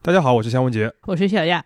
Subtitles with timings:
[0.00, 1.62] 大家好，我是香文杰，我是小亚。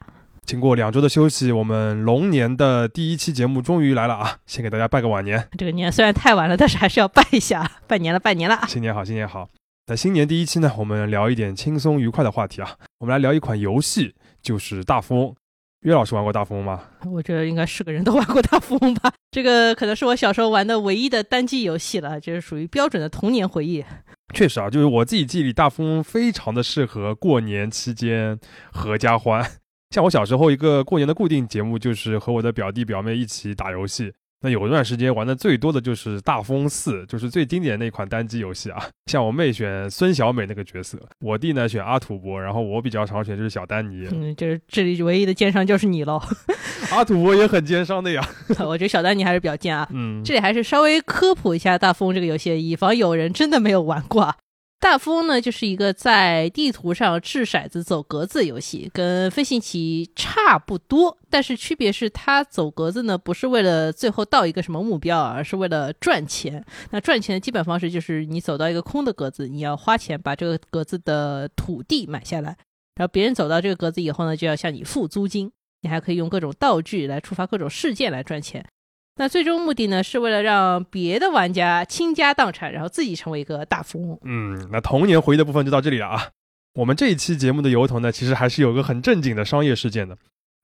[0.47, 4.39] 经过两周的休息，我们龙年的第一期节目终于来了啊！
[4.47, 5.49] 先给大家拜个晚年。
[5.59, 8.59] 这个年虽然太晚了，但是还是要拜一下， 拜年了，拜年了。
[8.67, 9.47] 新年好，新年好。
[9.87, 12.75] 在新年第一期呢，我们聊一点轻松愉快的话题啊。
[13.01, 15.35] 我们来聊一款游戏，就是大富翁。
[15.83, 16.81] 岳老师玩过大富翁吗？
[17.05, 19.13] 我觉得应该是个人都玩过大富翁吧。
[19.31, 23.85] 这个可能是我小时候玩的唯一的单机游戏了，这是属于标准的童年回忆。
[24.33, 28.39] 确实啊，就是我自己记忆里，大富翁非常的适合过年期间
[28.73, 29.45] 合家欢。
[29.91, 34.13] 像我小时候一个过年的固定节目，就是和我的表弟表妹一起打游戏。
[34.43, 38.83] 那有一段时间玩的最多的就是大富翁四，就是最经典的那款单机游戏啊。
[39.07, 44.07] 像我妹选孙小美那个角色，我弟呢选阿土伯，然后我比较常选就是小丹尼。
[44.11, 46.21] 嗯，就是这里唯一的奸商就是你喽。
[46.91, 48.21] 阿土伯也很奸商的呀。
[48.67, 49.89] 我觉得小丹尼还是比较贱啊。
[49.93, 54.35] 嗯，这里还是稍微科普一下大富翁这个游戏，以防有人真的没有玩过。
[54.83, 66.65] 大富翁呢，就是一个在地图上掷骰子走格子游戏，跟飞行棋差不多，但是区别是它走格子呢，不是为了最后到一个什么目标，而是为了赚钱。
[66.91, 72.57] 那赚钱的基本方式就是你走到一个空的格子，你要花钱把这个格子的土地买下来，
[72.97, 75.53] 然后别人走到这个格子以后呢，就要向你付租金。
[75.83, 78.67] 你还可以用各种道具来触发各种事件来赚钱。
[79.17, 84.19] 那最终目的呢，是为了让别的玩家倾家荡产，然后自己成为一个大富翁。
[84.25, 86.31] 嗯，那童年回忆的部分就到这里了啊。
[86.75, 90.17] 我们这一期节目的由头呢，其实还是有个很正经的商业事件的。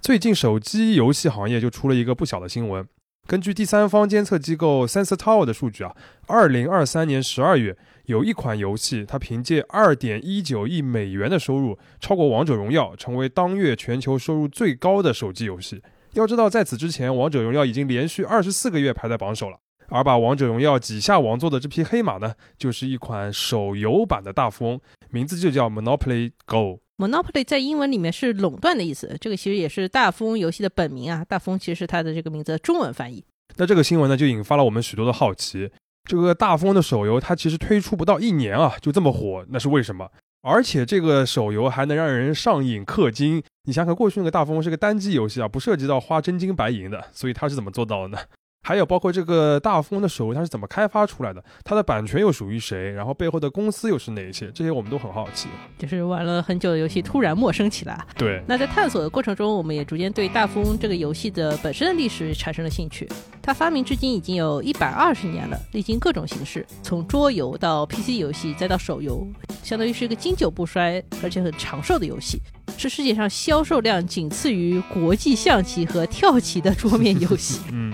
[0.03, 2.87] 最近手机游戏行业就出了一个不小的新闻。
[3.27, 5.95] 根据第三方监测机构 Sensor Tower 的数据啊，
[6.27, 7.77] 二零二三年十二月，
[8.07, 15.83] 有一款游戏它凭借二点一九亿美元的收入，超过王者荣耀，成为当月全球收入最高的手机游戏。
[16.19, 19.59] 要知道，在此之前，王者荣耀已经连续二十四个月排在榜首了。
[19.91, 26.81] 而把王者荣耀挤下王座的这匹黑马呢，就是一款手游版的大富翁，名字就叫 Monopoly Go。
[26.99, 31.25] Monopoly 在英文里面是垄断的意思，这个其实也是大富翁游戏的本名啊。
[31.25, 33.25] 大富翁其实是它的这个名字的中文翻译。
[33.57, 35.71] 那这个新闻呢，就引发了我们许多的好奇。
[36.05, 40.11] 这个大富翁的手游，它其实推出不到一年啊，就这么火，那是为什么？
[40.49, 48.19] 而且这个手游还能让人上瘾氪金，你想想，过去那个大富翁是个单机游戏啊，不涉及到花真金白银的，所以他是怎么做到的呢？
[48.61, 51.43] 还有包括这个大富翁的手游，它是怎么开发出来的？
[51.65, 52.91] 它的版权又属于谁？
[52.93, 54.51] 然后背后的公司又是哪些？
[54.53, 55.49] 这些我们都很好奇。
[55.79, 58.05] 就是玩了很久的游戏突然陌生起来。
[58.17, 58.43] 对。
[58.47, 63.09] 那在探索的过程中，我们也逐渐对大富翁这个游戏的本身的历史产生了兴趣。
[63.41, 69.27] 它发明至今已经有一百二十年了，历经各种形式，从桌游到 PC 游戏，再到手游，
[69.63, 72.39] 相当于是一个经久不衰而且很长寿的游戏，
[72.77, 77.63] 是世界上销售量仅次于国际象棋和跳棋的桌面游戏。
[77.73, 77.88] 嗯。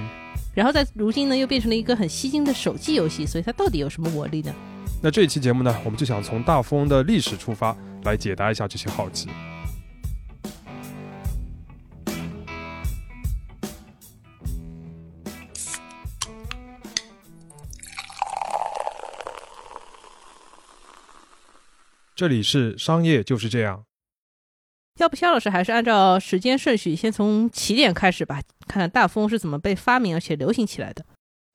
[0.55, 4.55] 然后在如今呢，又变成了一个很吸睛的手机游戏，所以它到底有什么魔力呢？
[5.03, 9.29] 那这一期节目呢，我们就想从大富翁的历史出发，来解答一下这些好奇。
[22.15, 23.85] 这里是商业就是这样。
[25.01, 31.05] 要不肖老师还是按照时间顺序，先从起点开始吧，看看大富翁是怎么被发明而且流行起来的。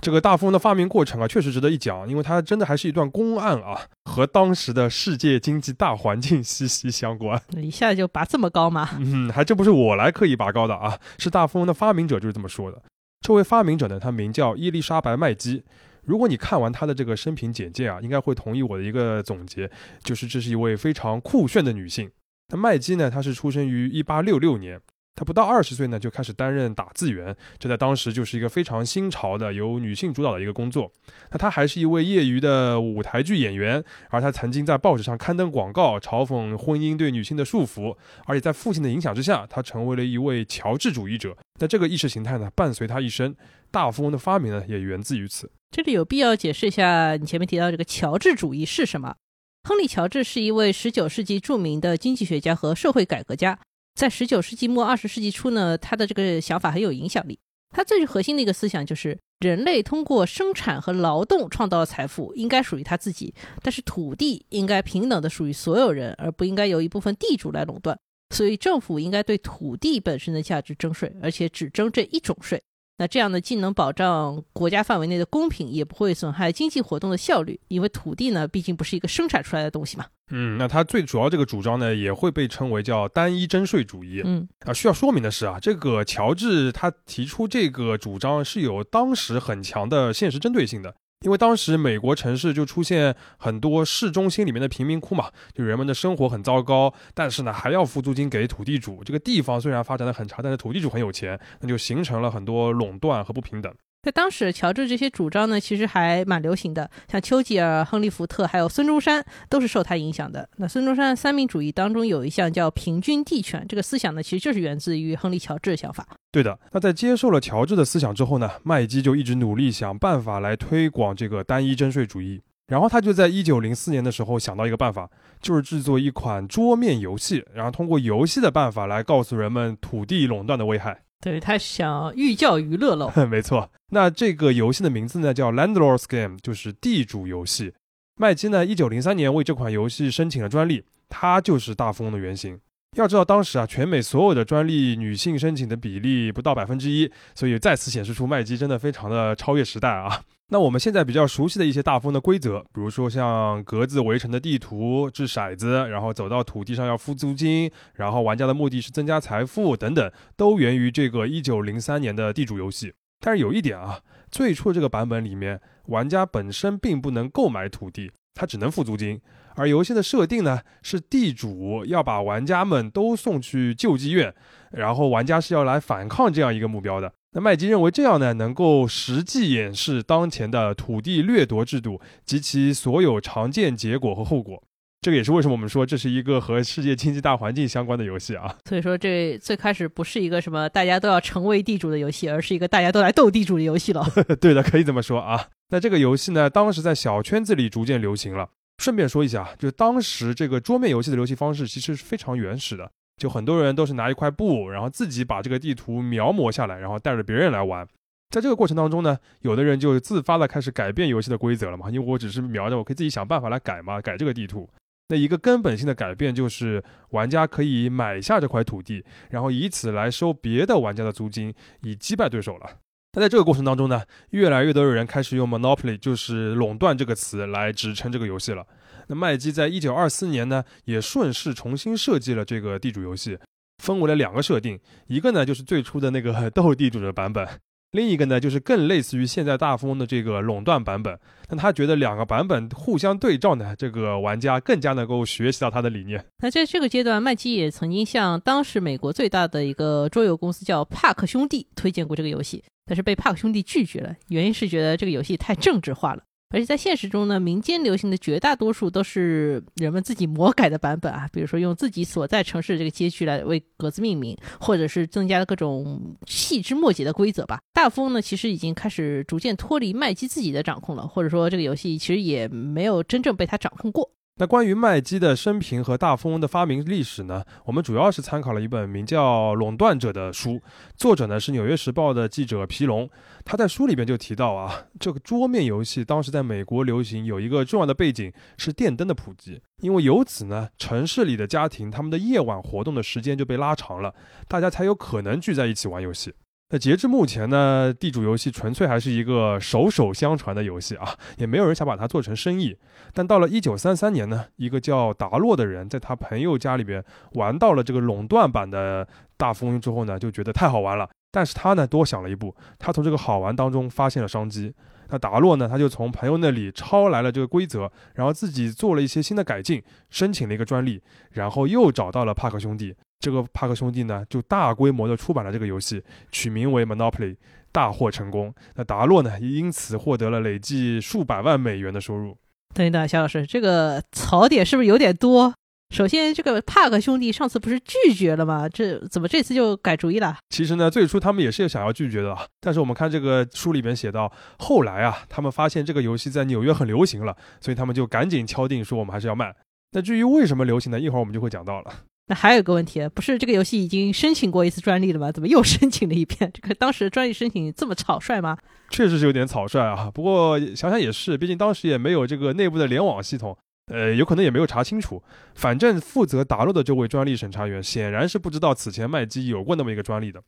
[0.01, 7.41] 这个大富翁的发明过程啊，确实值得一讲，因为它真的还是一段公案啊，和当时的世界经济大环境息息相关。
[7.57, 8.89] 一下就拔这么高吗？
[8.99, 12.81] 嗯，还真不是我来刻意拔高的啊，是大富翁的发明者就是这么说的。
[13.25, 15.63] 这位发明者呢，他名叫伊丽莎白麦基。
[16.05, 19.69] 如果你看完他的这个生平简介啊，应该会同意我的一个总结，
[20.01, 22.09] 就是这是一位非常酷炫的女性。
[22.49, 23.09] 那麦基呢？
[23.09, 24.79] 他是出生于一八六六年，
[25.15, 30.91] 他不到二十岁呢就开始担任打字员，这在当时就是一个非常新潮的由女性主导的一个工作。
[31.31, 37.95] 那他还是一位业余的舞台剧演员，而他曾经在报纸上刊登广告，嘲讽婚姻对女性的束缚。
[38.25, 41.37] 而且在父亲的影响之下，他成为了一位乔治主义者。
[41.59, 43.35] 那这个意识形态呢，伴随他一生。
[43.71, 45.51] 大富翁的发明呢，也源自于此。
[45.69, 49.17] 这里有必要解释一下，你前面提到这个乔治主义是什么？
[49.63, 53.59] 亨利·乔治是一位19世纪著名的经济学家和社会改革家。
[53.95, 57.37] 在19世纪末20世纪初呢，他的这个想法很有影响力。
[57.71, 67.99] 他最核心的一个思想就是，人类通过生产和劳动创造的财富应该属于他自己，但是土地应该平等的属于所有人，而不应该由一部分地主来垄断。
[68.33, 72.61] 所以政府应该对土地本身的价值征税，而且只征这一种税。
[72.99, 77.57] 那这样呢，既能保障国家范围内的公平，也不会损害经济活动的效率。
[77.69, 80.05] 因为土地呢，毕竟不是一个生产出来的东西嘛。
[80.31, 84.21] 嗯，那他最主要这个主张呢，也会被称为叫单一征税主义。
[84.25, 90.93] 嗯，啊，需要说明的是啊，这个乔治他提出这个主张是有当时很强的现实针对性的。
[91.21, 99.03] 因为当时美国城市就出现很多市中心里面的贫民窟嘛，就人们的生活很糟糕，但是呢还要付租金给土地主。
[99.03, 103.73] 这个地方虽然发展的很差，但是土地主很有钱，那就形成了很多垄断和不平等。
[104.01, 106.89] 在当时，乔治这些主张呢，其实还蛮流行的。
[107.11, 110.47] 像丘吉尔、亨利·福特，还有孙中山，都是受他影响的。
[110.55, 116.07] 那孙中山三民主义当中有一项叫平均地权，这个思想呢，其实就是源自于亨利·乔治的想法。
[116.31, 116.57] 对的。
[116.71, 122.41] 那在接受了乔治的思想之后呢，麦基就一直努力想办法来推广这个单一征税主义。
[122.67, 125.09] 然后他就在一九零四年的时候想到一个办法，
[125.41, 131.01] 就是制作一款桌面游戏，然后通过游戏的办法来告诉人们土地垄断的危害。
[131.21, 133.69] 对他想寓教于乐喽， 没错。
[133.91, 137.73] 那这个游戏的名字呢叫 Landlord's Game，就是地主游戏。
[138.15, 142.59] 麦基呢，一九零三年为这款游戏申请了专利，它就是大富翁的原型。
[142.97, 150.23] 要知道当时啊，全美所有的专利女性申请的比例不到百分之一，所以再次显示出麦基真的非常的超越时代啊。
[150.51, 162.91] 那我们现在比较熟悉的一些大风的规则，比如说像格子围成的地图、掷骰子，然后走到土地上要付租金，然后玩家的目的是增加财富等等，都源于这个一九零三年的地主游戏。
[163.19, 163.99] 但是有一点啊，
[164.31, 169.21] 最初这个版本里面，玩家本身并不能购买土地，他只能付租金。
[169.55, 174.33] 而游戏的设定呢，是地主要把玩家们都送去救济院，
[174.71, 177.13] 然后玩家是要来反抗这样一个目标的。
[177.31, 184.63] 那麦基认为这样呢，能够实际演示当前的土地掠夺制度及其所有常见结果和后果。
[185.01, 188.53] 这个也是为什么我们说这是一个和世界经济大环境相关的游戏啊。
[188.67, 194.05] 所以说，这最开始不是一个什么大家都要成为地主的游戏，而是一个大家都来斗地主的游戏了。
[194.41, 195.47] 对的，可以这么说啊。
[195.69, 198.49] 那这个游戏呢，当时在小圈子里逐渐流行了。
[198.79, 202.91] 顺便说一下，就当时这个桌面游戏的游戏方式其实是非常原始的。
[203.19, 207.87] 就很多人都是拿一块布，然后自己把这个地图描摹下来，然后带着别人来玩。
[208.29, 214.69] 在这个过程当中呢，有的人就自发的开始改变游戏的规则了嘛，因为我只是描着，我可以自己想办法来改嘛，改这个地图。
[215.09, 222.69] 那一个根本性的改变就是，玩家可以买下这块土地，然后以此来收别的玩家的租金，以击败对手了。
[223.13, 228.63] 那在这个过程当中呢，越来越多的人开始用 monopoly，就是垄断这个词来支撑这个游戏了。
[229.09, 233.37] 那麦基在一九二四年呢，也顺势重新设计了这个地主游戏，
[233.83, 237.47] 分为了两个设定，一个呢就是最初的那个 斗地主的版本，
[237.91, 241.19] 另一个呢就是更类似于现在大富翁的这个垄断版本。
[241.49, 246.23] 那他觉得两个版本互相对照呢，这个玩家更加能够学习到他的理念。
[246.43, 256.21] 那在这个阶段，麦基也曾经向当时美国最大的一个桌游公司叫帕克兄弟推荐过这个游戏，但是被帕克兄弟拒绝了，原因是觉得这个游戏太政治化了。
[256.51, 267.59] 而且在现实中呢，民间流行的绝大多数都是人们自己魔改的版本啊，比如说用自己所在城市的这个街区来为格子命名，或者是增加了各种细枝末节的规则吧。
[267.71, 274.11] 大富翁呢，其实已经开始逐渐脱离麦基自己的掌控了，或者说这个游戏其实也没有真正被他掌控过。
[274.39, 277.43] 那关于麦基的生平和大富翁的发明历史呢？
[277.65, 280.61] 我们主要是参考了一本名叫《垄断者》的书，
[280.95, 283.09] 作者呢是《纽约时报》的记者皮龙。
[283.43, 294.15] 他在书里边就提到啊，这个桌面游戏当时在美国流行有一个重要的背景是电灯的普及，因为由此呢，城市里的家庭他们的夜晚活动的时间就被拉长了，
[294.47, 296.33] 大家才有可能聚在一起玩游戏。
[296.71, 302.77] 那截至目前呢，地主游戏纯粹还是一个手手相传的游戏啊，也没有人想把它做成生意。
[303.11, 311.09] 但到了一九三三年呢，一个叫达洛的人在他朋友家里边玩到了这个垄断版的大富翁之后呢，就觉得太好玩了。
[311.31, 314.73] 但是他呢多想了一步，他从这个好玩当中发现了商机。
[315.11, 321.01] 那达洛呢，他就从朋友那里抄来了这个规则，然后自己做了一些新的改进，申请了一个专利，
[321.31, 322.95] 然后又找到了帕克兄弟。
[323.19, 327.35] 这个帕克兄弟呢，就大规模的出版了这个游戏，取名为 Monopoly，
[327.71, 328.53] 大获成功。
[328.75, 332.37] 那达洛呢，也因此获得了累计数百万美元的收入。
[332.73, 335.53] 等一等，肖老师，这个槽点是不是有点多？
[335.89, 338.69] 首先，这个帕克兄弟上次不是拒绝了吗？
[338.69, 340.37] 这怎么这次就改主意了？
[340.51, 349.55] 其实呢，最初他们也是想要拒绝的，但是我们看这个书里边写到，后来啊，他们发现这个游戏在纽约很流行了，所以他们就赶紧敲定说我们还是要卖。
[349.91, 350.99] 那至于为什么流行呢？
[350.99, 351.91] 一会儿我们就会讲到了。
[352.29, 355.31] 那还有一个问题，不是这个游戏已经申请过一次专利了吗？
[355.31, 356.51] 怎么又 申请了一遍？
[356.53, 358.55] 这个当时专利申请这么草率吗？
[358.91, 360.11] 确实是有点草率啊。
[360.13, 363.57] 不过想想也是，毕竟当时也没有这个内部的联网系统，
[363.87, 365.23] 呃，有可能也没有查清楚。
[365.55, 370.39] 反正负责打落的这位专利审查员显然是不知道此前麦基有过那么一个专利的。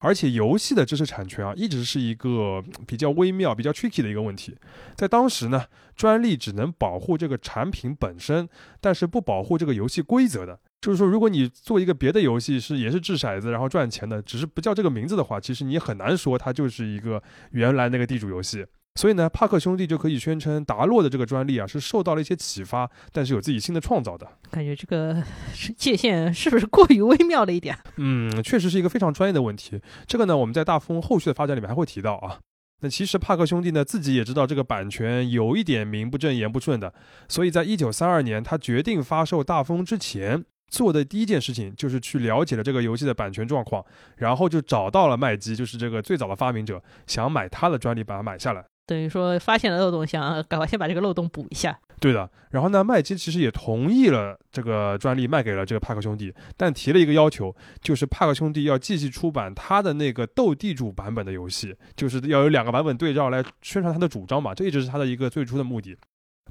[0.00, 4.54] 而且游戏的知识产权啊，一直是一个比较微妙、比较 tricky 的一个问题。
[4.96, 5.64] 在当时呢，
[5.96, 8.46] 专利只能保护这个产品本身，
[8.82, 10.60] 但是不保护这个游戏规则的。
[10.82, 17.22] 就是说，如果你做一个别的游戏是也是掷骰子然后赚钱的，只是不叫这个名字的话，其实你很难说它就是一个
[17.52, 18.66] 原来那个地主游戏。
[18.96, 24.26] 所以呢，帕克兄弟就可以宣称达洛的这个专利啊是受到了一些启发，但是有自己新的创造的。
[24.50, 25.22] 感觉这个
[25.78, 27.78] 界限是不是过于微妙了一点？
[27.96, 29.80] 嗯，确实是一个非常专业的问题。
[30.06, 32.40] 这个呢，我们在大富翁后续的发展里面还会提到啊。
[32.80, 36.92] 那其实帕克兄弟呢自己也知道这个版权有一点名不正言不顺的，
[37.28, 43.84] 所以在一九三二年他决定发售大风之前做的第一件事情就是去了解了这个游戏的版权状况，
[44.16, 48.64] 然后就找到了麦基，就是这个最早的发明者，想买他的专利把它买下来。
[48.86, 51.78] 等于说发现了漏洞，想赶快先把这个漏洞补一下。
[52.00, 65.96] 对的，然后呢，麦基其实也同意了这个专利卖给了这个帕克兄弟，但提了一个要求，就是帕克兄弟要继续出版他的那个斗地主版本的游戏，就是要有两个版本对照来宣传他的主张嘛，这一直是他的一个最初的目的。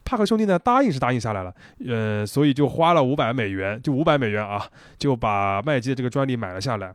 [0.04, 1.54] 帕克兄弟呢答应是答应下来了，
[1.88, 4.68] 呃，所以就花了五百美元，就五百美元啊，
[4.98, 6.94] 就把麦基的这个专利买了下来。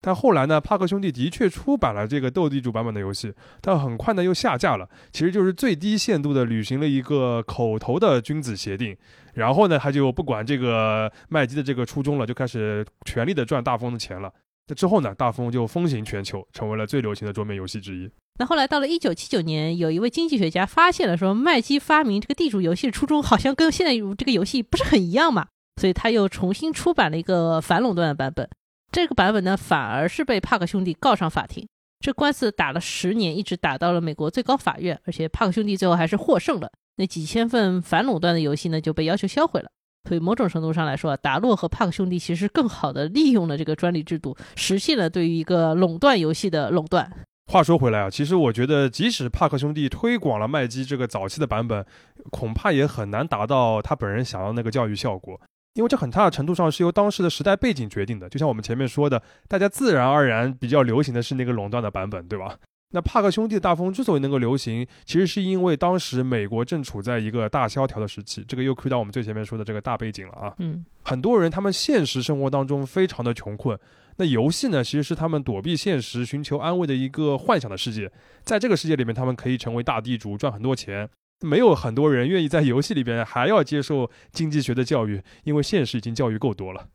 [0.00, 3.32] 但后来呢，帕克兄弟的确出版了这个斗地主版本的游戏，
[3.62, 4.86] 但很快呢又下架了。
[5.12, 8.94] 其实就是最低限度的履行了一个口头的君子协定，
[9.32, 14.30] 然后呢他就不管这个麦基的这个初衷了，就开始全力的赚大风的钱了。
[14.66, 18.10] 那之后呢，大风就风行全球，成为了最流行的桌面游戏之一。
[18.38, 25.46] 那后来到了一九七九年，有一位经济学家发现了说，麦基发明这个地主游戏的初衷好像跟现在这个游戏不是很一样嘛，
[25.80, 28.48] 所以他又重新出版了一个反垄断的版本。
[28.90, 31.68] 这个版本呢，反而是被帕克兄弟告上法庭。
[32.00, 36.70] 这官司打了十年，一直打到了美国最高法院，而且帕克兄弟最后还是获胜了。
[36.96, 39.70] 那几千份反垄断的游戏呢，就被要求销毁了。
[40.06, 47.10] 所以某种程度上来说，达洛和帕克兄弟其实更好的利用了这个专利制度，实现了对于一个垄断游戏的垄断。
[47.52, 51.84] 话说回来啊，其实我觉得，即使帕克兄弟推广了麦基这个早期的版本，
[52.30, 55.38] 恐怕也很难达到他本人想要那个教育效果。
[55.74, 62.56] 因为这很大的程度上是由当时的时代背景决定的，就像我们前面说的，大家自然而然比较流行的是那个垄断的版本，对吧？
[62.94, 70.54] 那帕克兄弟的大风之所以能够流行，其实是因为当时美国正处在一个大萧条的时期，这个又回到我们最前面说的这个大背景了啊。
[70.58, 73.76] 嗯，很多人他们现实生活当中非常的穷困，
[74.18, 78.08] 那游戏呢，其实是他们躲避现实、寻求安慰的一个幻想的世界，
[78.44, 81.10] 在这个世界里面，他们可以成为大地主，赚很多钱。
[81.40, 86.86] 没有很多人愿意在游戏里边还要接受经济学的教育，因为现实已经教育够多了。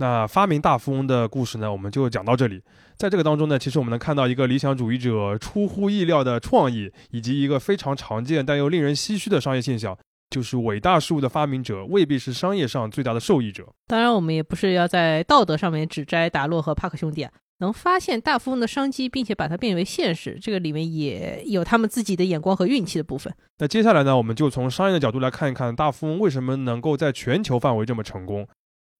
[0.00, 2.62] 那发明大富翁的故事呢，我们就讲到这里。
[2.96, 9.94] 在这个当中呢，其实我们能看到一个理想主义者出乎意料的创意，以及一个非常常见但又令人唏嘘的商业现象，
[10.30, 13.66] 就是伟大事物的发明者未必是商业上最大的受益者。
[13.86, 17.30] 当然，我们也不是要在道德上面指摘达洛和帕克兄弟啊。
[17.58, 23.30] 能发现大富翁的商机，并且把它变为现实，这个里面也有他们自己的眼光和运气的部分。
[23.58, 28.48] 那接下来呢，我们就从商业的角度来看一看大富翁为什么能够在全球范围这么成功。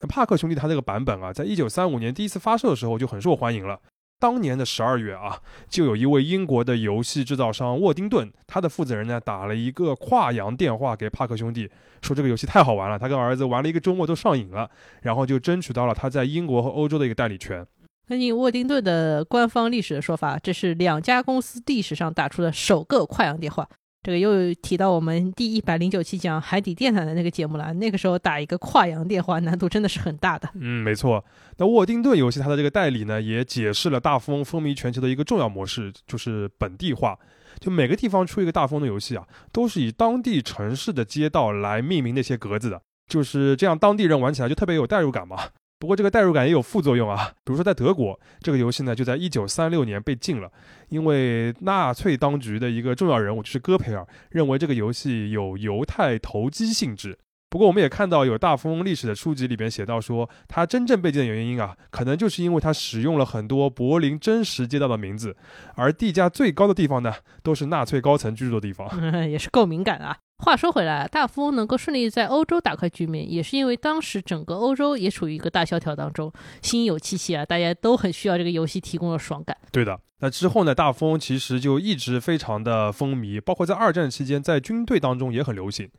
[0.01, 3.79] 那帕克兄弟他这个版本啊，在一九三五年第一次发售的时候就很受欢迎了。
[4.19, 11.71] 当年的十二月啊，就有一位英国的游戏制造商沃丁顿，他的负责人呢打了一个跨洋电话给帕克兄弟，
[12.03, 17.67] 说这个游戏太好玩了，他跟儿子玩了一个周末都上瘾了，然后就争取到了他在英国和欧洲的一个代理权。
[18.07, 23.67] 根据沃丁顿的官方历史的说法，这是两家公司历史上打出的首个跨洋电话。
[24.03, 27.73] 这个又提到我们第一百零九期讲海底电缆的那个节目了。
[27.75, 30.49] 那个时候打一个跨洋电话难度真的是很大的。
[30.55, 31.23] 嗯，没错。
[31.59, 37.19] 那沃丁顿游戏它的这个代理呢，也解释了大富翁风靡全球的一个重要模式，就是本地化。
[37.59, 45.37] 就每个地方出一个大富翁的游戏啊，都是以当地城市的街道来命名那些格子的，就是这样，当地人玩起来就特别有代入感嘛。
[45.81, 50.53] 不过这个代入感也有副作用啊， 比如说在德国，这个游戏呢就在一九三六年被禁了，
[50.91, 57.19] 因为纳粹当局的一个重要人物就是戈培尔认为这个游戏有犹太投机性质。
[57.49, 65.35] 不过我们也看到有大富翁历史的书籍里边写到说，它真正被禁的原因啊，可能就是因为它使用了很多柏林真实街道的名字，
[65.75, 68.89] 而地价最高的地方呢，都是纳粹高层居住的地方，
[69.29, 70.19] 也是够敏感啊。
[70.41, 76.33] 话说回来，大富翁能够顺利在欧洲打开局面，也是因为当时整个欧洲也处于一个大萧条当中，
[76.63, 79.57] 心有戚戚啊，大家都很需要这个游戏提供的爽感。
[79.71, 85.91] 对的，那之后呢，大富翁其实就一直非常的风靡，包括在二战期间，在军队当中也很流行。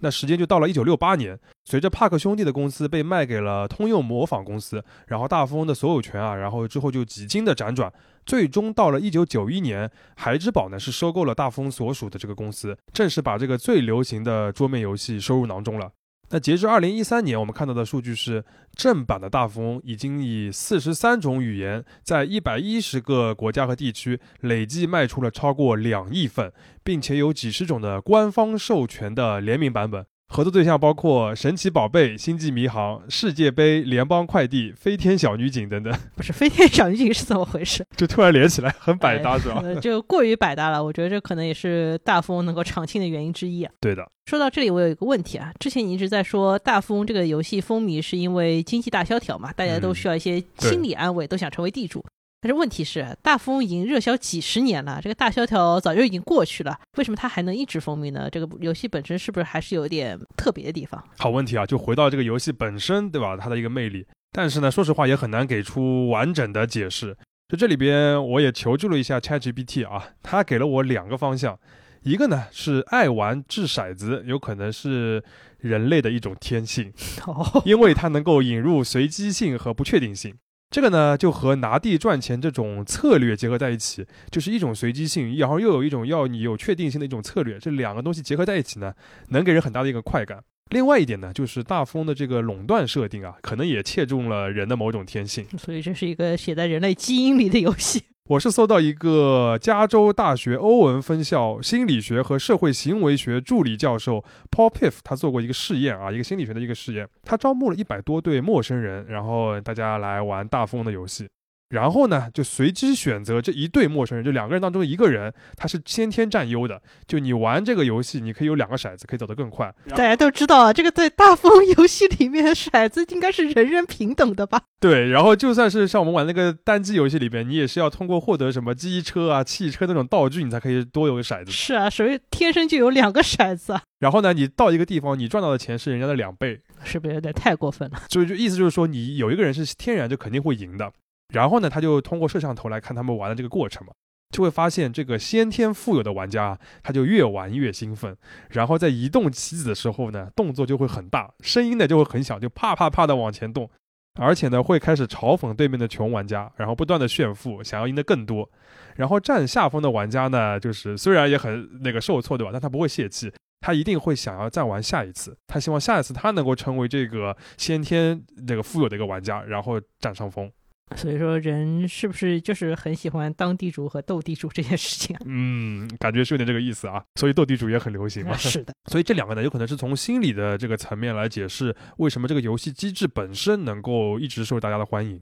[0.00, 7.92] 那时间就到了一九六八年，随着帕克兄弟的公司被卖给了通用模仿公司，然后大富翁的所有权啊，然后之后就几经的辗转，
[8.24, 15.90] 最终到了一九九一年，孩之宝呢是收购了大富翁所属的这个公司，正式把这个最流行的桌面游戏收入囊中了。
[16.30, 18.44] 那截至二零一三年，我们看到的数据是，
[18.76, 26.52] 正版的大富翁已经以四十三种语言，在一百一十个国家和地区累计卖出了超过两亿份，
[26.84, 35.92] 并且有几十种的官方授权的联名版本，合作对象包括神奇宝贝、星际迷航、世界杯、联邦快递、飞天小女警等等。
[36.14, 37.84] 不是飞天小女警是怎么回事？
[37.96, 39.62] 就突然连起来，很百搭，是吧？
[39.80, 40.84] 就过于百搭了。
[40.84, 43.72] 我觉得这可能也是大富翁能够长青的原因之一啊。
[43.80, 44.06] 对的。
[44.26, 45.50] 说到这里，我有一个问题啊。
[45.58, 52.04] 之前你一直在说大富翁这个游戏风靡是因为经济大萧条嘛，大家都需要一些心理安慰，都想成为地主。
[52.40, 58.30] 但是问题是，大富翁已经热销几十年了，这个大萧条早就已经过去了，为什么它还能一直风靡呢？
[58.30, 61.02] 这个游戏本身是不是还是有点特别的地方？
[61.18, 63.36] 好问题啊，就回到这个游戏本身，对吧？
[63.36, 64.06] 它的一个魅力。
[64.30, 67.16] 但是呢，说实话也很难给出完整的解释。
[67.48, 71.58] 就这里边，我也求助了一下 ChatGPT 啊，它给了我两个方向，
[72.02, 75.24] 一个呢是爱玩掷骰子，有可能是
[75.58, 76.92] 人类的一种天性，
[77.64, 80.36] 因为它能够引入随机性和不确定性。
[80.70, 88.92] 这个呢，就和拿地赚钱这种策略结合在一起，就是一种随机性，然后又有一种要你有确定性的一种策略，这两个东西结合在一起呢，
[89.28, 90.42] 能给人很大的一个快感。
[90.70, 95.46] 另外一点呢，就是大风的这个垄断设定啊，可能也切中了人的某种天性。
[95.56, 98.02] 所以这是一个写在人类基因里的游戏。
[98.28, 107.08] 我是搜到一个加州大学欧文分校心理学和社会行为学助理教授 Paul Piff，他做过一个试验啊，一个心理学的一个试验。
[107.24, 111.26] 他招募了一百多对陌生人，然后大家来玩大富翁的游戏。
[111.68, 116.80] 然后呢，就随机选择这一对陌生人，就两个人当中一个人，他是先天占优的。
[117.06, 119.74] 就你玩这个游戏，你可以有两个骰子，可以走得更快。
[119.90, 124.62] 大家都知道啊，这个在大富翁游戏里面，骰子应该是人人平等的吧？
[124.80, 125.10] 对。
[125.10, 131.50] 然后就算是像我们玩那个单机游戏里边，你也是要通过获得什么机车啊、汽车那种道具，你才可以多有个骰子。
[131.50, 133.78] 是啊，所以天生就有两个骰子。
[133.98, 138.00] 然后呢，你到一个地方，你赚到的钱是人家的两倍，是不是有点太过分了？
[138.08, 140.90] 所以就意思就是说，你有一个人是天然就肯定会赢的。
[141.32, 143.92] 然后呢，他就通过摄像头来看他们玩的这个过程嘛，
[144.30, 148.16] 就会发现这个先天富有的玩家，他就越玩越兴奋，
[148.50, 153.70] 然后在移动棋子的时候呢，动作就会很大，声音呢就会很小，就啪啪啪的往前动，
[154.18, 158.50] 而且呢会开始嘲讽对面的穷玩家，然后不断的炫富，想要赢得更多。
[158.96, 162.50] 然后占下风的玩家呢，就是虽然也很那个受挫，对吧？
[162.52, 170.50] 但他不会泄气，他一定会想要再玩下一次，他希望下一次他能够成为这个先天这个富有的一个玩家，然后占上风。
[170.96, 175.22] 所以说，人是不是就是很喜欢当地主和斗地主这件事情啊？
[175.26, 177.02] 嗯，感觉是有点这个意思啊。
[177.16, 178.34] 所以斗地主也很流行嘛。
[178.38, 178.72] 是的。
[178.90, 185.20] 所以这两个呢，有可能是从心理的这个层面来解释为什么这个游戏机制本身能够一直受大家的欢迎。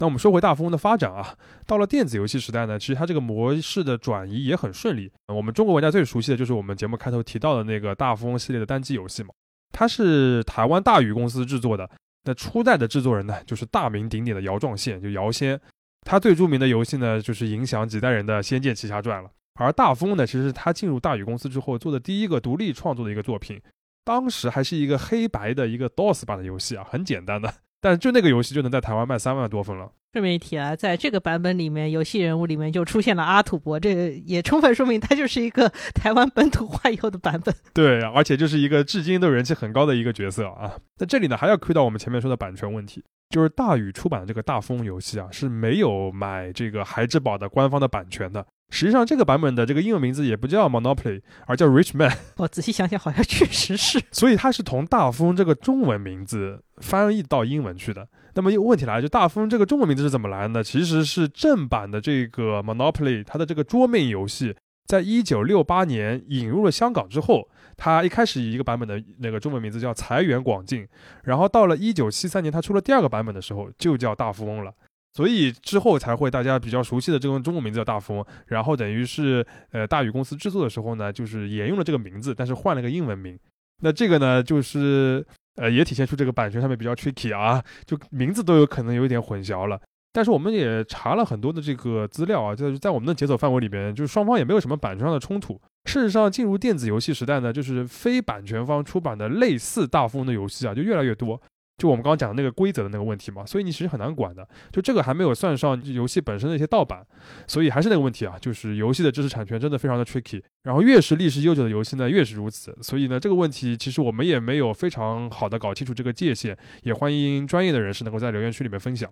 [0.00, 5.10] 那我们说回大富翁的发展啊，到了电子游戏时代呢，其实它这个模式的转移也很顺利。
[5.28, 9.28] 我们中国玩家最熟悉的就是我们节目开头提到的那个大富翁系列的单机游戏嘛，
[9.72, 11.88] 它是台湾大宇公司制作的。
[12.24, 15.60] 那初代的制作人呢，就是大名鼎鼎的姚壮宪，就姚仙。
[16.06, 19.30] 他最著名的游戏呢，就是影响几代人的《仙剑奇侠传》了。
[19.54, 23.60] 而大风呢，其实是他进入大宇公司之后做的第一个独立创作的一个作品，
[24.04, 27.54] 当时还是一个黑白的一个 DOS 版的游戏啊，很简单的。
[27.80, 29.92] 但就那个游戏就能在台湾卖三万多份了。
[30.14, 37.52] 顺便一提啊，在这个版本里面，游戏人物里面就出现了阿土伯，这个也充分说明它就是一个台湾本土化以后的版本。
[37.72, 40.76] 对，而且就是一个至今都人气很高的一个角色啊。
[41.00, 48.46] 那这里呢，还要亏到我们前面说的版权问题，就是大宇出版的这个大风游戏啊，是没有买这个孩之宝的官方的版权的。
[48.70, 52.16] 实际上，这个版本的这个英文名字也不叫 Monopoly，而叫 Rich Man。
[52.38, 54.00] 我仔细想想，好像确实是。
[54.12, 58.08] 所以它是从大富翁这个中文名字翻译到英文去的。
[58.34, 60.62] 那么问题来了，就大富翁这个中文名字是怎么来的呢？
[60.62, 64.54] 其实是正版的这个 Monopoly，它的这个桌面游戏，
[64.86, 70.86] 在一九六八年引入了香港之后，它一开始以一个版本的那个中文名字叫财源广进，
[71.22, 74.72] 然后到了一九七三年，它出了第二个版本的时候，就叫大富翁了。
[75.12, 83.38] 所以之后才会大家比较熟悉的这个中文名字叫大富翁，然后等于是呃大宇公司制作的时候呢，就是沿用了这个名字，但是换了个英文名。
[83.80, 85.24] 那这个呢，就是
[85.56, 89.80] 呃也体现出这个版权上面比较 tricky 啊，就名字都有可能有一点混淆了。
[90.12, 95.60] 但是我们也查了很多的这个资料啊，就是在我们的解锁范围里边，就是双方也没有什么版权上的冲突。
[95.86, 101.40] 事实上，进入电子游戏时代呢，就是非版权方出版的类似大富翁的游戏啊，就越来越多。
[101.76, 104.46] 就我们刚刚讲的那个规则的那个问题嘛，所以你其实很难管的。
[104.70, 107.04] 就这个还没有算上游戏本身的一些盗版，
[107.48, 110.40] 所以还是那个问题啊，就是游戏的知识产权真的非常的 tricky。
[110.62, 112.78] 然后越是历史悠久的游戏呢，越是如此。
[112.80, 119.10] 所以呢，这个问题其实我们也没有非常好的搞清楚这个界限，也欢迎专业的人士能够在留言区里面分享。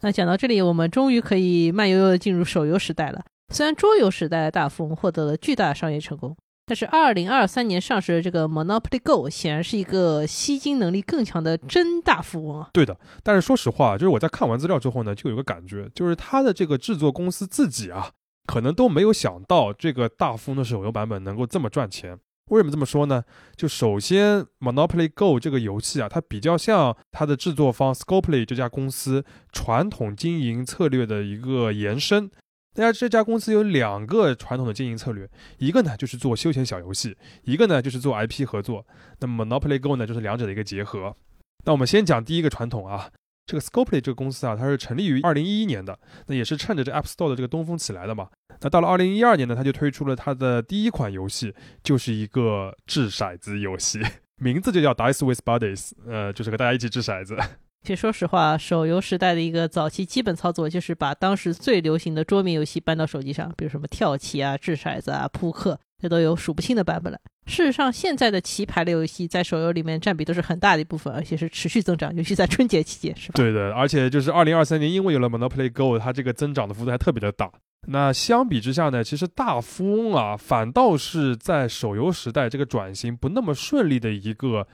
[0.00, 3.24] 那讲到这里，我们终于可以慢悠悠的进入手游时代了。
[3.52, 6.36] 虽然桌游时代的大富翁获得了巨大的商业成功。
[6.66, 12.70] 但是，二零二三年上市的这个 Monopoly Go 显然是一个吸金能力更强的真大富翁啊！
[12.72, 18.12] 对的，但是说实话，就是我在看完资料之后呢，就有个感觉，就是他的这个制作公司自己啊，
[18.46, 22.18] 可能都没有想到这个大富翁的手游版本能够这么赚钱。
[22.50, 23.24] 为什么这么说呢？
[23.56, 32.30] 就首先，Monopoly Go 这个游戏啊，它比较像它的制作方 Scopely 这家公司传统经营策略的一个延伸。
[32.74, 38.84] 大家这家公司有两个传统的经营策略，一个呢就是做休闲小游戏，一个呢就是做 IP 合作。
[39.20, 41.16] 那么 Monopoly Go 呢就是两者的一个结合。
[41.64, 43.08] 那我们先讲第一个传统啊，
[43.46, 48.28] 这个 Scopely 这个公司啊，它是成立于二零一一年的，那也是趁着这 App Store 的这个东风起来的嘛。
[48.60, 54.00] 那到了二零一二年呢，它就推出了它的第一款游戏，就是一个掷骰子游戏，
[54.42, 57.36] 名字就叫 Dice with Buddies，呃，就是和大家一起掷骰子。
[57.84, 67.18] 其实说实话，手游时代的一个早期基本操作就是把当时最流行的桌面游戏搬到手机上，比如什么跳棋啊、掷骰子啊、扑克，这都有数不清的版本了。
[67.46, 73.34] 事实上，现在的棋牌类游戏在手游里面占比都是很大的一部分，而且是持续增长，尤其在春节期间，是吧？
[73.34, 77.52] 对的，而且就是二零二三年，因为有了 Monopoly Go，它这个增长的幅度还特别的大。
[77.86, 84.66] 那相比之下呢，其实大富翁啊，反倒是在手游时代这个转型不那么顺利的一个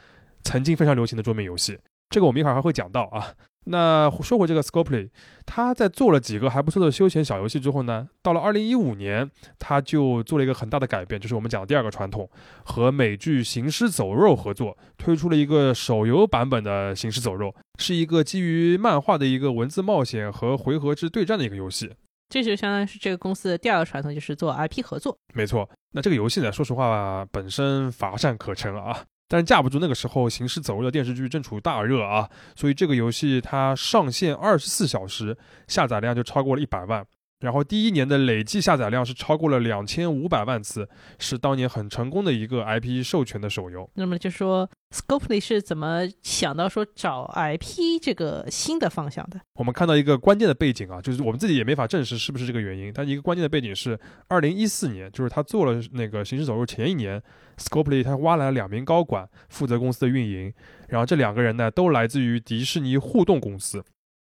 [0.45, 1.77] 曾经非常流行的桌面游戏。
[2.11, 3.33] 这个我们一会儿还会讲到啊。
[3.65, 5.11] 那说回这个 Scopely，
[5.45, 12.29] 他在做了几个还不错的休闲小游戏之后呢，到了二零一五年，他就做了一个很大的改变，就是我们讲的第二个传统，
[12.65, 21.93] 和美剧《行尸走肉》合作，推出了一个手游版本的《行尸走肉》，是一个基于漫画的一个文字冒险和回合制对战的一个游戏。
[22.31, 25.17] 这就相当于是这个公司的第二个传统，就是做 IP 合作。
[25.35, 29.05] 没错，那这个游戏呢，说实话本身乏善可陈啊。
[29.31, 35.39] 但是架不住那个时候《行尸走肉》的电视剧正处于大热啊，所以这个游戏它上线二十四小时，
[35.69, 37.07] 下载量就超过了一百万。
[37.39, 40.87] 然后第一年的累计下载量是超过了两千五百万次，
[41.19, 43.89] 是当年很成功的一个 IP 授权的手游。
[43.95, 49.41] 那么就说 Scopely 是怎么想到说找 IP 这个新的方向的？
[49.55, 57.23] 我们看到一个关键的背景啊，就是我们自己也没法证实是不是这个原因，但一个关键的背景是二零一四年，就是他做了那个行尸走肉前一年
[57.61, 60.53] ，Scopely 他挖来了两名高管负责公司的运营，
[60.89, 63.85] 然后这两个人呢都来自于迪士尼互动公司。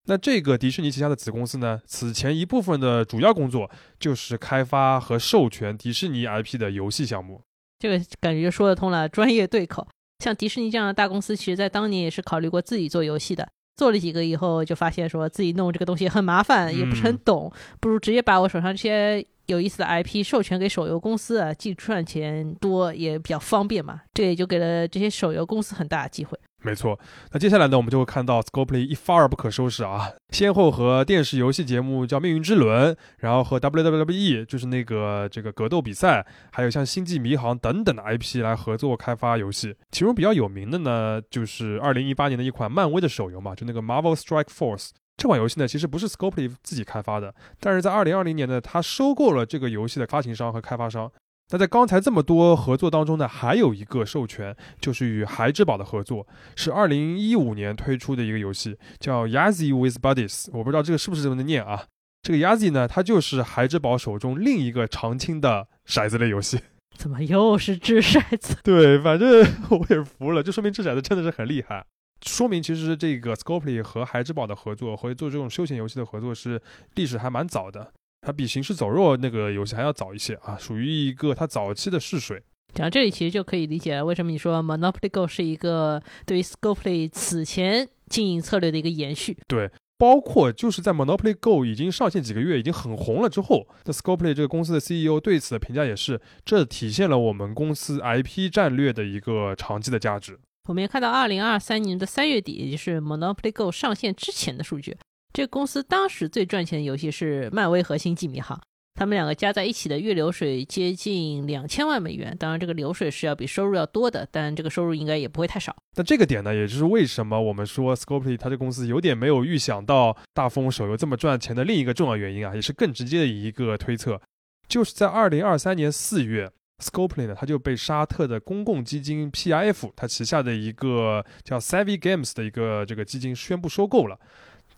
[0.07, 1.81] 那这个迪士尼旗下的子公司呢？
[1.87, 7.43] 此前一部分的主要工作就是开发和授权迪士尼 IP 的游戏项目。
[7.79, 9.87] 这个感觉就说得通了，专业对口。
[10.25, 13.49] 像迪士尼这样的大公司，其实在当年也是考虑过自己做游戏的。
[13.81, 24.03] 做了几个以后，就发现说自己弄这个东西很麻烦，也不是很懂，不如直接把我手上这些有意思的 IP 授权给手游公司啊，既赚钱多也比较方便嘛。
[24.13, 26.39] 这也就给了这些手游公司很大的机会。
[26.63, 26.99] 没错，
[27.33, 39.75] 那接下来呢，我们就会看到 Scopely 一发而不可收拾啊，先后和电视游戏节目叫《命运之轮》，然后和 WWE 就是那个这个格斗比赛，还有像《星际迷航》等等的 IP 来合作开发游戏。
[39.91, 44.91] 其中比较有名的呢，就是2018年的一款漫威的手游嘛，就那个 Marvel Strike Force。
[45.17, 51.11] 这款游戏呢，其实不是 Scopely 自己开发的，但是在2020年呢，它收购了这个游戏的发行商和开发商。
[51.51, 60.49] 那在刚才这么多合作当中呢，还有一个授权，就是与孩之宝的合作，是二零一五年推出的一个游戏，叫 Yazzy with Buddies。
[60.53, 61.85] 我不知道这个是不是这么的念啊？
[62.23, 66.61] 这个 Yazzy 呢，它就是孩之宝手中另一个常青的骰子类游戏。
[66.97, 68.57] 怎么又是掷骰子？
[68.63, 69.29] 对，反正
[69.71, 71.85] 我也服了，就说明掷骰子真的是很厉害。
[72.27, 76.61] 说明其实这个 Scopely 和孩之宝的合作和做这种休闲游戏的合作是
[76.95, 77.91] 历史还蛮早的。
[78.21, 82.43] 它比《行尸走肉》那个游戏还要早一些啊，属于一个它早期的试水。
[82.75, 89.37] 讲到这里，其实就可以理解了为什么你说 Monopoly Go 是一个对于 Scopely 此前经营策略的一个延续。
[89.49, 100.39] 对，包括就是在 Monopoly Go 已经上线几个月，已经很红了之后，那 Scopely 这个公司的 CEO 对此的评价也是，这体现了我们公司 IP 战略的一个长期的价值。
[100.69, 104.97] 我们也看到，二零二三年的三月底，也就是 Monopoly Go 上线之前的数据。
[105.33, 108.61] 这公司当时最赚钱的游戏是漫威和星际迷航，
[108.95, 112.37] 他们两个加在一起的月流水接近两千万美元。
[112.37, 115.77] 当然，这个流水是要比收入要多的，但这个收入应该也不会太少。
[115.95, 124.21] 那这个点呢，也就是为什么我们说 Scopely 它这公司有点没有预想到大风手游这么赚钱的另一个重要原因啊，也是更直接的一个推测，
[124.67, 126.51] 就是在二零二三年四月
[126.83, 134.19] ，Scopely 呢，它就被沙特的公共基金 PIF 它旗下的一个叫 Savvy Games 的一个这个基金宣布收购了。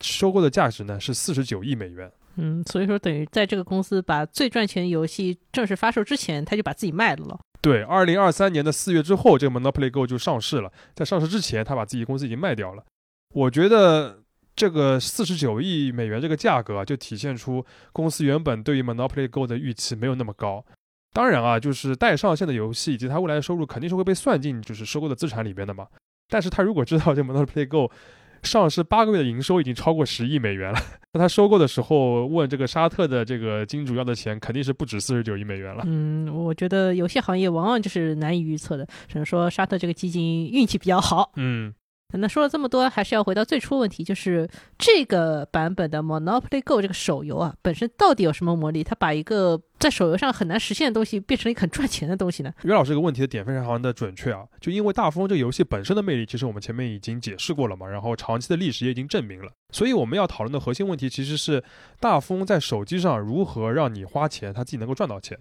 [0.00, 2.10] 收购的价值呢是四十九亿美元。
[2.36, 7.38] 嗯，所以说等于在这个公司把最赚钱的游戏正式发售之前，他就把自己卖了了。
[7.60, 10.72] 对，二零二三年的四月之后，这个 Monopoly Go 就上市了。
[10.94, 12.82] 在上市之前，他把自己公司已经卖掉了。
[13.34, 14.20] 我觉得
[14.56, 20.64] 这个四十九亿美元这个价格啊，就体现出公司原本对于 Monopoly Go 的预期没有那么高。
[21.12, 25.86] 当然啊，就是待上线的游戏以及它未来的收入肯定是会被算进就是收购的资产里边的嘛。
[26.28, 27.92] 但是他如果知道这 Monopoly Go
[28.42, 30.78] 上市八个月的营收已经超过十亿美元了。
[31.14, 35.82] 那他收购的时候问这个沙特的这个金主要的钱，肯定是不止四十九亿美元了。
[35.86, 41.32] 嗯，我觉得有些行业往往就是难以预测的，只能说沙特这个基金运气比较好。
[41.36, 41.74] 嗯。
[42.20, 44.48] 那说了这么多，还是要回到最初问题，就是
[44.78, 48.84] 这个版本的 Monopoly Go 这个手游啊，本身到底有什么魔力？
[48.84, 52.52] 它把一个在手游上很难实现的东西，变成了一个很赚钱的东西呢？
[52.62, 61.62] 袁老师这个问题的点非常的准确啊，就因为大富翁这个游戏本身的魅力，其实我们前面已经解释过了嘛，然后长期的历史也已经证明了，所以我们要讨论的核心问题其实是
[61.98, 65.38] 大富翁在手机上如何让你花钱，他自己能够赚到钱。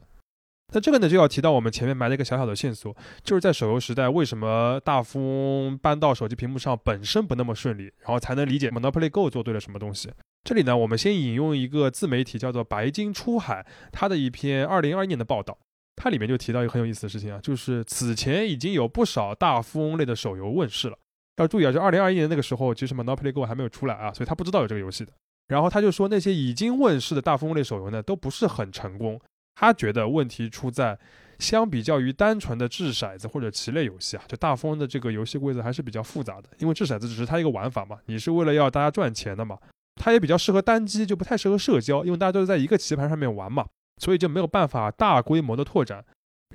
[0.72, 10.10] 那这个呢，就要提到我们前面埋了一个小小的线索，就是在手游时代，为什么大富翁搬到手机屏幕上本身不那么顺利，然后才能理解 Monopoly Go 做对了什么东西。
[10.44, 15.58] 这里呢，我们先引用一个自媒体叫做白金出海，他的一篇二零二一年的报道，
[15.96, 20.98] 它里面就提到一个很有意思的事情啊，就是此前已经有不少大富翁类的手游问世了。
[21.38, 25.12] 要注意啊，就二零二一年那个时候，其实 Monopoly Go 还没有出来啊，所以他不知道有这个游戏的。
[25.48, 29.20] 然后他就说，那些已经问世的大富翁类手游呢，都不是很成功。
[29.62, 30.98] 他觉得问题出在，
[31.38, 36.50] 相比较于单纯的掷骰子或者棋类游戏啊，就大风的这个游戏规则还是比较复杂的。
[36.58, 39.60] 因为掷骰子只是它一个玩法嘛，你是为了要大家赚钱的嘛。
[39.98, 43.64] 它也比较适合单机，就不太适合社交，因为大家都是在一个棋盘上面玩嘛，
[44.02, 46.04] 所以就没有办法大规模的拓展。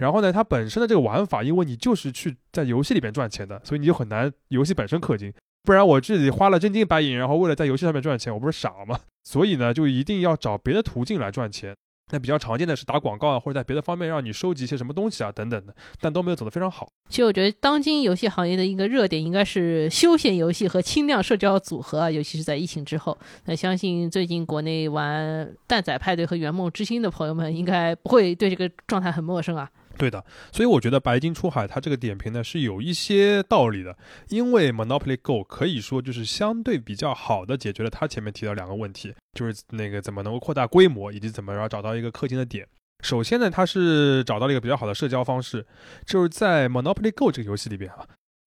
[0.01, 5.33] 然后呢，它本身的这个玩法，因为你就是去在游戏里边赚钱的，所以你就很难游戏本身氪金。
[5.63, 8.99] 不然我自己花了真金白银，然后为了在游戏上面赚钱，我不是傻吗？
[9.23, 11.77] 所以呢，就一定要找别的途径来赚钱。
[12.13, 16.89] 那比较常见的是打广告啊，或者在别的方面让你收集一些什么东西啊，等等的，但都没有走得非常好。
[17.09, 23.17] 其实我觉得当今游戏行业的一个热点应该是休闲游戏和轻量社交组合啊，尤其是在疫情之后。
[23.47, 29.69] 那相信最近国内玩蛋仔派对和圆梦之星的朋友们，应该不会对这个状态很陌生啊。
[29.97, 33.97] 对的，所以我觉得白金出海它这个点评呢是有一些道理的，
[34.29, 42.67] 因为 Monopoly Go 可以说就是相对比较好的解决了它前面提到两个问题，就是那个怎么能够扩大规模，以及怎么然后找到一个氪金的点。
[43.03, 45.67] 首先呢，它是找到了一个比较好的社交方式，
[46.07, 48.07] 就是在 Monopoly Go 这个游戏里边啊。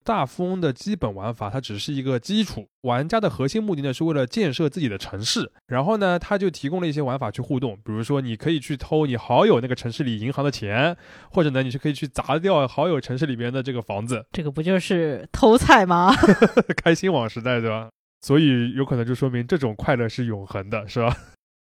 [0.09, 2.67] 大富翁的基本玩法，它只是一个基础。
[2.81, 5.51] 玩家的核心目的呢，是为了建设自己的城市。
[5.67, 10.97] 然后呢，它就提供了一些玩法去互动，比如说你可以去偷你好友那个城市里银行的钱，
[11.29, 14.25] 或者呢，你是可以去砸掉好友城市里边的这个房子。
[14.31, 16.11] 这个不就是偷菜吗？
[16.83, 17.91] 开心网时代，对吧？
[18.21, 21.15] 所以有可能就说明这种快乐是永恒的，是吧？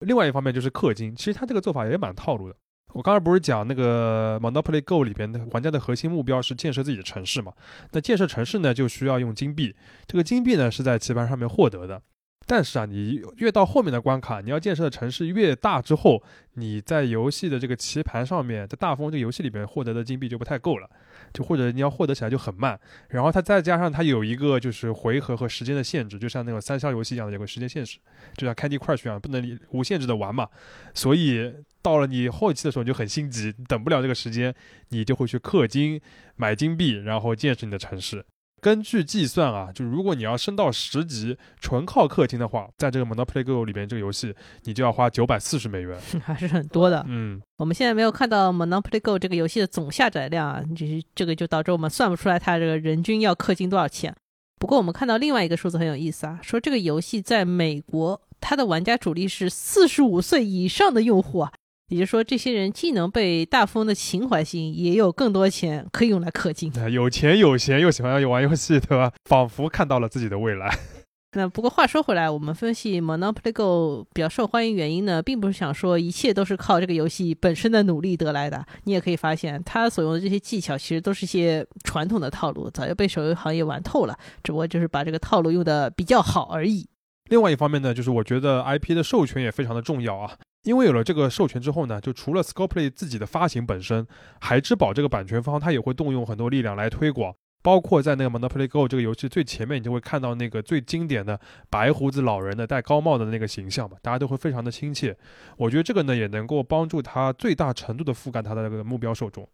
[0.00, 2.56] 另外一方面就是氪金，其实他这个做法也蛮套路的。
[2.94, 7.52] 我刚才不是讲那个 Monopoly Go 里边的玩家的核心目标是建设自己的城市嘛？
[7.90, 9.74] 那建设城市呢，就需要用金币。
[10.06, 12.00] 这个金币呢，是在棋盘上面获得的。
[12.46, 20.88] 但是啊，你越到后面的关卡，你要建设的城市越大之后，你在游戏的这个棋盘上面，在大风这个游戏里边获得的金币就不太够了，
[21.32, 22.78] 就或者你要获得起来就很慢。
[23.08, 27.98] 然后它再加上它有一个就是回合和时间的限制，就像那种三消游戏一样的有个时间限制，
[28.36, 30.46] 就像 Candy Crush 一样，不能无限制的玩嘛。
[30.92, 31.50] 所以
[31.84, 34.54] 到了你后期的时候你就很心急，等不了这个时间，
[34.88, 36.00] 你就会去氪金
[36.34, 38.24] 买金币，然后建设你的城市。
[38.62, 47.04] 根据计算啊，就如果你要升到十级，纯靠氪金的话，在这个 Monopoly Go 里边这个游戏，你就要花九百四十美元， 还是很多的。
[47.06, 54.14] 嗯，我们现在没有看到 Monopoly Go 这个游戏的总下载量啊，就是这个就导致我们算不出来它这个人均要氪金多少钱。
[54.58, 61.52] 不过我们看到另外一个数字很有意思啊，说这个游戏在美国，它的玩家主力是四十五岁以上的用户啊。
[61.88, 66.72] 也就是说，这些人既能被大富翁的情怀吸引，也有更多钱可以用来氪金。
[66.90, 69.12] 有钱有闲又喜欢玩游戏，对吧？
[69.24, 70.74] 仿佛看到了自己的未来。
[71.36, 78.64] 那不过话说回来，我们分析 Monopoly Go 比较受欢迎原因呢，并不是想说一切都是靠这个游戏本身的努力得来的。
[78.84, 86.88] 你也可以发现，它所用的这些技巧其实都是一些传统的套路，早就被手游行业玩透了，只不过就是把这个套路用的比较好而已。
[87.28, 90.36] 另外一方面呢，就是我觉得 IP 的授权也非常的重要啊。
[90.64, 94.06] 因为有了这个授权之后呢，就除了 Scopely 自己的发行本身，
[94.40, 101.38] 孩之宝这个版权方他也会动用很多力量来推广，包括在那个 Monopoly Go 这个游戏最前面，你就会看到那个最经典的
[101.70, 105.16] 白胡子老人的戴高帽的那个形象嘛，大家都会非常的亲切。
[105.58, 109.46] 我觉得这个呢也能够帮助他最大程度的覆盖他的那个目标受众。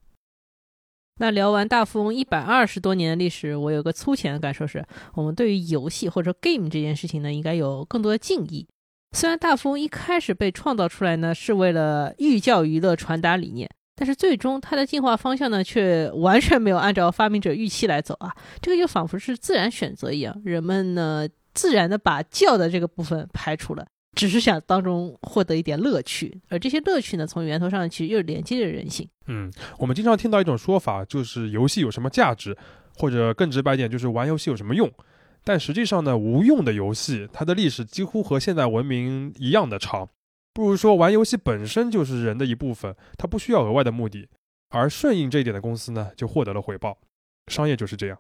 [1.19, 8.67] 那聊完大富翁一百二十多年的历史，我有个粗浅的感受是，我们对于游戏或者 game 这件事情呢，应该有更多的敬意。
[9.13, 18.33] 虽然大富翁一开始被创造出来呢，是为了寓教于乐、传达理念，但是最终它的进化方向呢，却完全没有按照发明者预期来走啊！
[18.63, 29.09] 这个就仿佛是自然选择一样，人们呢自然的把教的这个部分排除了，只是想当中获得一点乐趣，而这些乐趣呢，从源头上其实又连接着人性。
[29.27, 32.57] 嗯，我们经常听到一种说法，就是游戏有什么价值，
[32.97, 34.89] 或者更直白一点，就是玩游戏有什么用。
[35.43, 40.09] 但实际上呢，无用的游戏它的历史几乎和现代文明一样的长。
[40.53, 44.29] 不如说，玩游戏本身就是人的一部分，它不需要额外的目的。
[44.69, 46.99] 而顺应这一点的公司呢，就获得了回报。
[47.49, 48.19] 商业就是这样。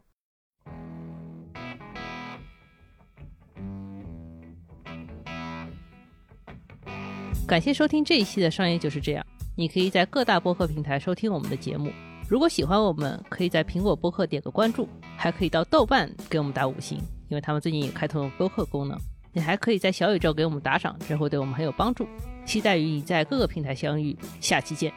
[7.47, 9.25] 感谢收听这一期的《商业就是这样》。
[9.57, 11.93] 你可以在各大播客平台收听我们的节目。
[12.31, 16.97] 如果喜欢我们，可以在苹果播客点个关注，还可以到豆瓣给我们打五星，
[17.29, 18.97] 因为他们最近也开通了播客功能。
[19.33, 22.07] 你还可以在小宇宙给我们打赏，这会对我们很有帮助。
[22.47, 24.93] 期待与你在各个平台相遇，下期见。